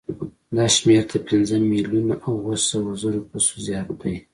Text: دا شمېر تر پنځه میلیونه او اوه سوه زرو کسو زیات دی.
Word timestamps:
دا 0.55 0.65
شمېر 0.75 1.03
تر 1.11 1.19
پنځه 1.27 1.55
میلیونه 1.71 2.15
او 2.25 2.33
اوه 2.43 2.55
سوه 2.69 2.91
زرو 3.01 3.21
کسو 3.29 3.55
زیات 3.67 3.89
دی. 4.01 4.15